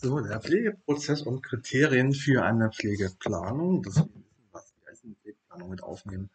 [0.00, 4.08] So, der Pflegeprozess und Kriterien für eine Pflegeplanung, das ist,
[4.52, 6.30] was die einzelnen Pflegeplanung mit aufnehmen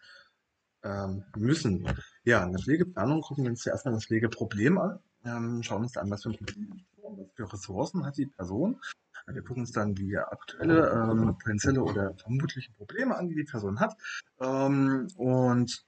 [0.84, 1.88] ähm, müssen.
[2.26, 5.96] Ja, in der Pflegeplanung gucken wir uns zuerst mal das Pflegeproblem an, ähm, schauen uns
[5.96, 8.82] an, was für was für Ressourcen hat die Person.
[9.28, 13.80] Wir gucken uns dann die aktuelle, ähm, potenzielle oder vermutliche Probleme an, die die Person
[13.80, 13.96] hat
[14.42, 15.86] ähm, und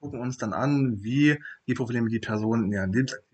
[0.00, 1.38] gucken uns dann an, wie
[1.68, 3.33] die Probleme die Person in ihren Lebensaktivitäten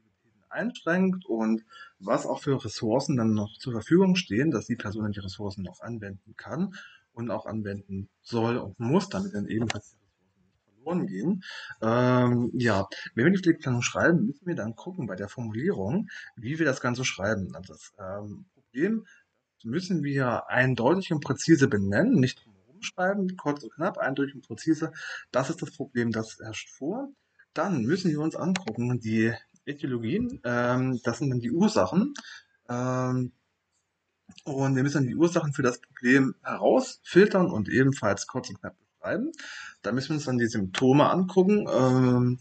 [0.51, 1.65] einschränkt und
[1.99, 5.81] was auch für Ressourcen dann noch zur Verfügung stehen, dass die Person die Ressourcen noch
[5.81, 6.75] anwenden kann
[7.13, 9.97] und auch anwenden soll und muss, damit dann ebenfalls
[10.75, 11.43] verloren gehen.
[11.83, 16.59] Ähm, ja, wenn wir die Pflegeplanung schreiben, müssen wir dann gucken bei der Formulierung, wie
[16.59, 17.55] wir das Ganze schreiben.
[17.55, 19.05] Also das ähm, Problem
[19.63, 22.43] müssen wir eindeutig und präzise benennen, nicht
[22.81, 24.93] schreiben, kurz und knapp, eindeutig und präzise.
[25.31, 27.09] Das ist das Problem, das herrscht vor.
[27.53, 32.15] Dann müssen wir uns angucken, die Etiologien, ähm, das sind dann die Ursachen.
[32.69, 33.33] Ähm,
[34.45, 38.77] und wir müssen dann die Ursachen für das Problem herausfiltern und ebenfalls kurz und knapp
[39.01, 39.33] beschreiben.
[39.83, 41.67] Da müssen wir uns dann die Symptome angucken.
[41.73, 42.39] Ähm,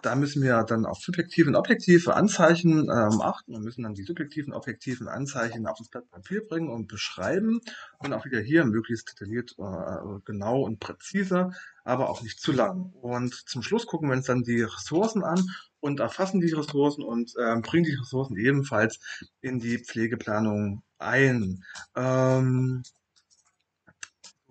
[0.00, 4.04] da müssen wir dann auf subjektive und objektive Anzeichen ähm, achten und müssen dann die
[4.04, 7.60] subjektiven, objektiven Anzeichen auf das Blatt Papier bringen und beschreiben
[7.98, 11.50] und auch wieder hier möglichst detailliert, äh, genau und präzise,
[11.84, 12.92] aber auch nicht zu lang.
[13.02, 15.44] Und zum Schluss gucken wir uns dann die Ressourcen an
[15.82, 19.00] und erfassen die Ressourcen und äh, bringen die Ressourcen ebenfalls
[19.40, 21.64] in die Pflegeplanung ein.
[21.96, 22.84] Ähm,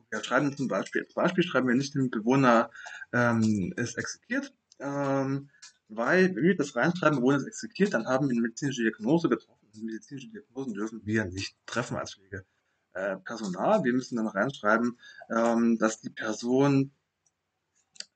[0.10, 2.70] wir schreiben zum Beispiel, als Beispiel schreiben wir nicht, den Bewohner
[3.14, 5.50] ähm, ist exekiert, ähm,
[5.88, 9.68] weil, wenn wir das reinschreiben, Bewohner ist exekiert, dann haben wir eine medizinische Diagnose getroffen.
[9.74, 13.80] Und medizinische Diagnosen dürfen wir nicht treffen als Pflegepersonal.
[13.80, 15.00] Äh, wir müssen dann reinschreiben,
[15.30, 16.92] ähm, dass die Person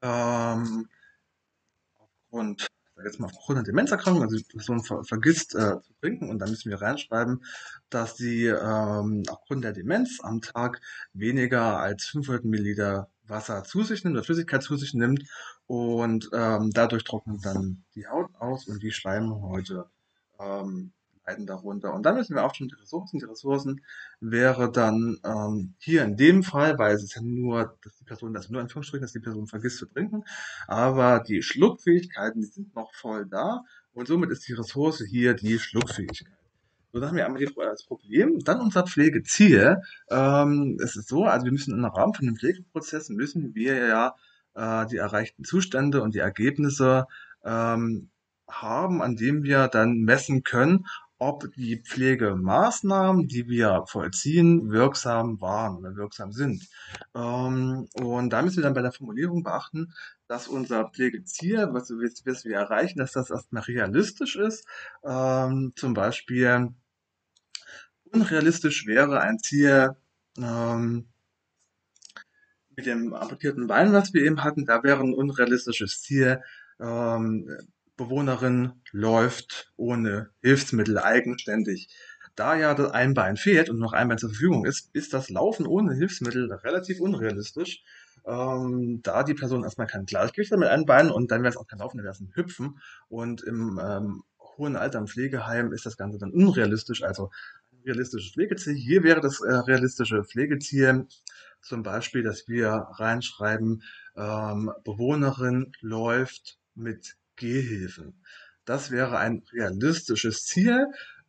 [0.02, 0.90] ähm,
[3.04, 6.50] jetzt mal aufgrund einer Demenzerkrankung, also die Person ver vergisst äh, zu trinken und dann
[6.50, 7.44] müssen wir reinschreiben,
[7.90, 10.82] dass sie ähm, aufgrund der Demenz am Tag
[11.14, 15.24] weniger als 500 Milliliter Wasser zu sich nimmt oder Flüssigkeit zu sich nimmt
[15.68, 19.90] und ähm, dadurch trocknet dann die Haut aus und die Schleimhäute
[20.40, 20.94] ähm,
[21.26, 21.94] leiden darunter.
[21.94, 23.20] Und dann müssen wir auch schon die Ressourcen.
[23.20, 23.82] Die Ressourcen
[24.20, 28.34] wäre dann ähm, hier in dem Fall, weil es ist ja nur, dass die Person,
[28.34, 30.24] das nur in Anführungsstrichen, dass die Person vergisst zu trinken,
[30.68, 33.64] aber die Schluckfähigkeiten, die sind noch voll da
[33.94, 36.38] und somit ist die Ressource hier die Schluckfähigkeit.
[36.92, 38.40] So, dann haben wir einmal das Problem.
[38.40, 39.82] Dann unser Pflegeziel.
[40.10, 44.16] Ähm, es ist so, also wir müssen im Rahmen von dem Pflegeprozess müssen wir ja
[44.54, 47.06] äh, die erreichten Zustände und die Ergebnisse
[47.44, 48.12] ähm,
[48.50, 50.86] haben, an dem wir dann messen können,
[51.28, 56.68] ob die Pflegemaßnahmen, die wir vollziehen, wirksam waren oder wirksam sind.
[57.16, 59.92] Ähm, und da müssen wir dann bei der Formulierung beachten,
[60.28, 64.68] dass unser Pflegeziel, was, was wir erreichen, dass das erstmal realistisch ist.
[65.04, 66.74] Ähm, zum Beispiel
[68.12, 69.96] unrealistisch wäre ein Ziel
[70.38, 71.08] ähm,
[72.76, 76.42] mit dem amputierten Bein, was wir eben hatten, da wäre ein unrealistisches Ziel
[77.98, 81.90] Bewohnerin läuft ohne Hilfsmittel eigenständig.
[82.36, 85.30] Da ja das ein Bein fehlt und noch ein Bein zur Verfügung ist, ist das
[85.30, 87.84] Laufen ohne Hilfsmittel relativ unrealistisch.
[88.26, 91.68] Ähm, da die Person erstmal kein Gleichgewicht mit einem Bein und dann wäre es auch
[91.68, 92.80] kein Laufen, dann wäre es ein Hüpfen.
[93.08, 94.24] Und im ähm,
[94.58, 97.32] hohen Alter im Pflegeheim ist das Ganze dann unrealistisch, also
[97.86, 98.76] realistisches Pflegeziel.
[98.76, 101.08] Hier wäre das äh, realistische Pflegeziel
[101.62, 103.84] zum Beispiel, dass wir reinschreiben,
[104.16, 108.22] ähm, Bewohnerin läuft mit Gehhilfen.
[108.66, 110.88] Das wäre ein realistisches Ziel.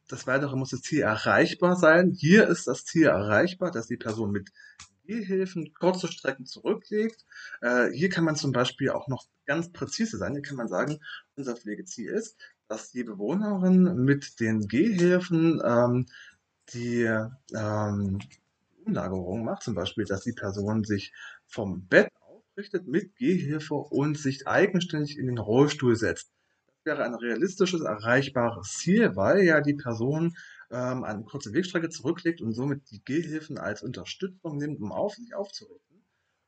[0.08, 2.12] Das Weitere muss das Ziel erreichbar sein.
[2.12, 4.50] Hier ist das Ziel erreichbar, dass die Person mit
[5.06, 7.24] Gehhilfen kurze Strecken zurücklegt.
[7.60, 10.32] Äh, hier kann man zum Beispiel auch noch ganz präzise sein.
[10.32, 10.98] Hier kann man sagen,
[11.36, 12.36] unser Pflegeziel ist,
[12.68, 16.06] dass die Bewohnerin mit den Gehhilfen ähm,
[16.72, 17.04] die
[17.54, 18.18] ähm,
[18.84, 19.62] Umlagerung macht.
[19.62, 21.12] Zum Beispiel, dass die Person sich
[21.46, 22.10] vom Bett
[22.56, 26.32] aufrichtet mit Gehhilfe und sich eigenständig in den Rollstuhl setzt.
[26.66, 30.34] Das wäre ein realistisches, erreichbares Ziel, weil ja die Person
[30.70, 35.34] ähm, eine kurze Wegstrecke zurücklegt und somit die Gehhilfen als Unterstützung nimmt, um auf sich
[35.34, 36.02] aufzurichten.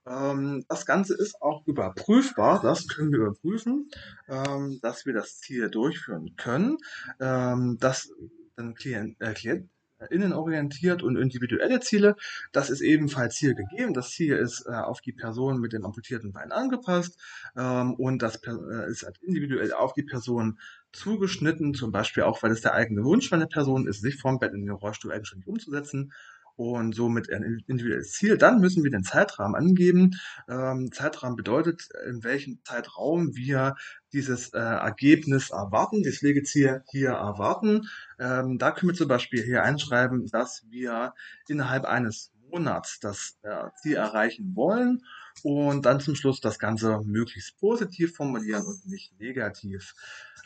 [0.06, 3.90] Ähm, das Ganze ist auch überprüfbar, das können wir überprüfen,
[4.28, 6.78] ähm, dass wir das Ziel durchführen können,
[7.20, 8.10] ähm, dass
[8.56, 9.68] dann Klient, äh, Klient,
[10.10, 12.16] innenorientiert und individuelle Ziele.
[12.52, 13.94] Das ist ebenfalls hier gegeben.
[13.94, 17.18] Das Ziel ist äh, auf die Person mit dem amputierten Bein angepasst
[17.56, 20.58] ähm, und das äh, ist individuell auf die Person
[20.92, 24.38] zugeschnitten, zum Beispiel auch, weil es der eigene Wunsch von der Person ist, sich vom
[24.38, 26.12] Bett in den Rollstuhl eigenständig umzusetzen.
[26.58, 28.36] Und somit ein individuelles Ziel.
[28.36, 30.16] Dann müssen wir den Zeitrahmen angeben.
[30.48, 33.76] Ähm, Zeitrahmen bedeutet, in welchem Zeitraum wir
[34.12, 37.88] dieses äh, Ergebnis erwarten, das Pflegeziel hier erwarten.
[38.18, 41.14] Ähm, da können wir zum Beispiel hier einschreiben, dass wir
[41.46, 45.02] innerhalb eines Monats das äh, Ziel erreichen wollen
[45.44, 49.94] und dann zum Schluss das Ganze möglichst positiv formulieren und nicht negativ.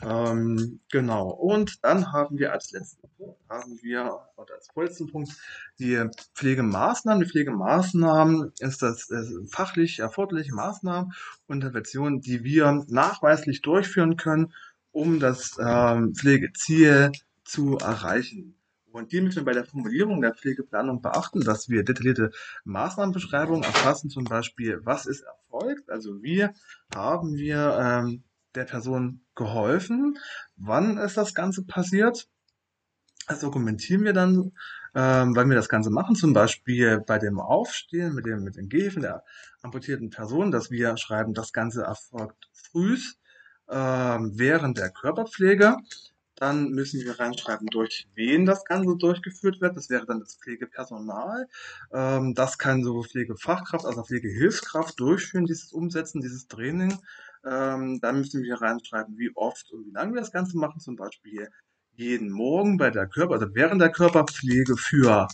[0.01, 1.29] Ähm, genau.
[1.29, 5.31] Und dann haben wir als letzten Punkt, haben wir, oder als vorletzten Punkt,
[5.79, 6.03] die
[6.35, 7.23] Pflegemaßnahmen.
[7.23, 11.13] Die Pflegemaßnahmen ist das ist fachlich erforderliche Maßnahmen
[11.47, 14.53] und Interventionen, die wir nachweislich durchführen können,
[14.91, 17.11] um das ähm, Pflegeziel
[17.43, 18.55] zu erreichen.
[18.93, 22.29] Und die müssen wir bei der Formulierung der Pflegeplanung beachten, dass wir detaillierte
[22.63, 26.47] Maßnahmenbeschreibungen erfassen, zum Beispiel, was ist erfolgt, also wie
[26.93, 28.23] haben wir ähm,
[28.53, 30.19] der Person geholfen,
[30.57, 32.29] wann ist das Ganze passiert.
[33.27, 34.51] Das dokumentieren wir dann,
[34.93, 38.69] ähm, weil wir das Ganze machen, zum Beispiel bei dem Aufstehen mit dem, mit den
[38.69, 39.23] Gehhilfen der
[39.63, 43.17] amputierten Person, dass wir schreiben, das Ganze erfolgt frühs
[43.71, 45.77] ähm, während der Körperpflege.
[46.43, 49.77] Dann müssen wir reinschreiben, durch wen das Ganze durchgeführt wird.
[49.77, 51.47] Das wäre dann das Pflegepersonal.
[51.93, 56.99] Ähm, das kann sowohl Pflegefachkraft als auch Pflegehilfskraft durchführen, dieses Umsetzen, dieses Training.
[57.45, 60.81] Ähm, dann müssen wir reinschreiben, wie oft und wie lange wir das Ganze machen.
[60.81, 61.47] Zum Beispiel
[61.95, 65.29] jeden Morgen bei der Körper, also während der Körperpflege für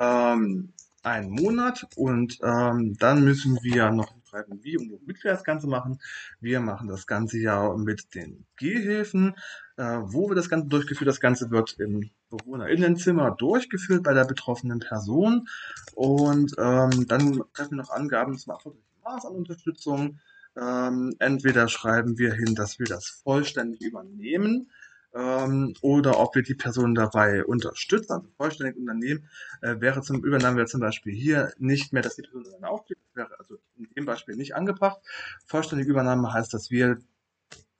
[0.00, 0.72] ähm,
[1.02, 1.86] einen Monat.
[1.96, 5.98] Und ähm, dann müssen wir noch schreiben, wie und womit wir das Ganze machen.
[6.40, 9.34] Wir machen das Ganze ja mit den Gehhilfen,
[9.76, 11.08] äh, wo wir das Ganze durchgeführt.
[11.08, 15.48] Das Ganze wird im Bewohnerinnenzimmer durchgeführt bei der betroffenen Person.
[15.94, 20.20] Und ähm, dann treffen wir noch Angaben zum erforderlichen Maß an Unterstützung.
[20.56, 24.70] Ähm, entweder schreiben wir hin, dass wir das vollständig übernehmen
[25.16, 29.28] ähm, oder ob wir die Person dabei unterstützen, also vollständig unternehmen,
[29.62, 33.38] äh, wäre zum Übernahme zum Beispiel hier nicht mehr, dass die Person dann aufgeht, wäre
[33.38, 33.56] also
[33.96, 35.00] dem Beispiel nicht angebracht.
[35.46, 36.98] Vollständige Übernahme heißt, dass wir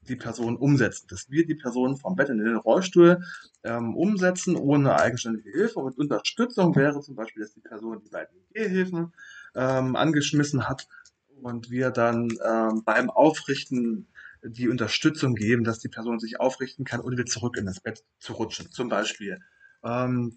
[0.08, 3.24] die Person umsetzen, dass wir die Person vom Bett in den Rollstuhl
[3.64, 5.80] ähm, umsetzen, ohne eigenständige Hilfe.
[5.80, 9.12] Und Unterstützung wäre zum Beispiel, dass die Person die beiden Gehhilfen
[9.54, 10.86] ähm, angeschmissen hat
[11.42, 14.06] und wir dann ähm, beim Aufrichten
[14.44, 18.04] die Unterstützung geben, dass die Person sich aufrichten kann und wieder zurück in das Bett
[18.18, 19.40] zu rutschen, zum Beispiel.
[19.82, 20.36] Ähm,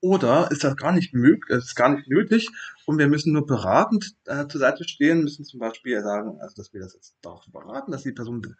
[0.00, 2.48] oder ist das gar nicht möglich, ist gar nicht nötig
[2.86, 6.72] und wir müssen nur beratend äh, zur Seite stehen, müssen zum Beispiel sagen, also dass
[6.72, 8.56] wir das jetzt darauf beraten, dass die Person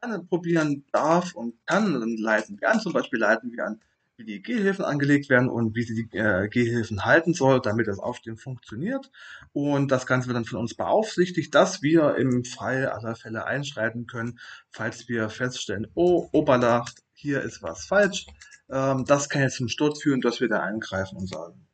[0.00, 3.80] alleine probieren darf und kann, dann leiten wir an, zum Beispiel leiten wir an
[4.20, 7.98] wie die Gehhilfen angelegt werden und wie sie die äh, Gehhilfen halten soll, damit das
[7.98, 9.10] Aufstehen funktioniert.
[9.52, 14.06] Und das Ganze wird dann von uns beaufsichtigt, dass wir im Fall aller Fälle einschreiten
[14.06, 14.38] können,
[14.70, 18.26] falls wir feststellen, oh, Oberlach, hier ist was falsch.
[18.70, 21.66] Ähm, das kann jetzt zum Sturz führen, dass wir da eingreifen und sagen,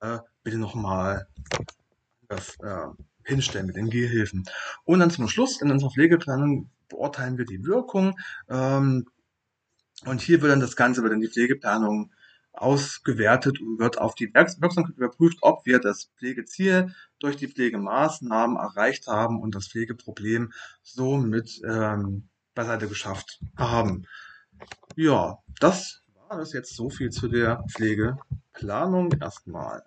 [0.00, 1.26] äh, bitte nochmal
[2.28, 2.86] das äh,
[3.24, 4.44] hinstellen mit den Gehhilfen.
[4.84, 8.18] Und dann zum Schluss in unserer Pflegeplanung beurteilen wir die Wirkung.
[8.48, 9.06] Ähm,
[10.04, 12.12] und hier wird dann das Ganze, wird dann die Pflegeplanung
[12.52, 19.06] ausgewertet und wird auf die Wirksamkeit überprüft, ob wir das Pflegeziel durch die Pflegemaßnahmen erreicht
[19.08, 24.06] haben und das Pflegeproblem somit ähm, beiseite geschafft haben.
[24.94, 29.82] Ja, das war es jetzt so viel zu der Pflegeplanung erstmal.